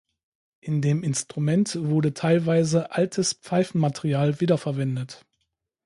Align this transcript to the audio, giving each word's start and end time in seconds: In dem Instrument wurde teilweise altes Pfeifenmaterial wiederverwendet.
In 0.61 0.81
dem 0.81 1.03
Instrument 1.03 1.75
wurde 1.75 2.15
teilweise 2.15 2.91
altes 2.91 3.33
Pfeifenmaterial 3.33 4.39
wiederverwendet. 4.41 5.27